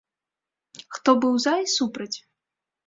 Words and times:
Хто 0.97 1.09
быў 1.21 1.33
за 1.47 1.55
і 1.67 1.71
супраць? 1.79 2.13